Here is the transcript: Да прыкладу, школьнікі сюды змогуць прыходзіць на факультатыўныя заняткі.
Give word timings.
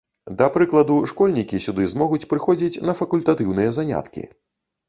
Да 0.37 0.45
прыкладу, 0.53 0.95
школьнікі 1.11 1.59
сюды 1.65 1.85
змогуць 1.93 2.21
прыходзіць 2.31 2.81
на 2.91 2.97
факультатыўныя 3.03 3.77
заняткі. 3.79 4.27